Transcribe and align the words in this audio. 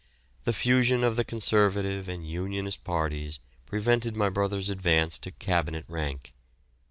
The 0.45 0.51
fusion 0.51 1.03
of 1.03 1.15
the 1.15 1.23
Conservative 1.23 2.09
and 2.09 2.27
Unionist 2.27 2.83
parties 2.83 3.37
prevented 3.67 4.15
my 4.15 4.29
brother's 4.31 4.71
advance 4.71 5.19
to 5.19 5.29
Cabinet 5.29 5.85
rank. 5.87 6.33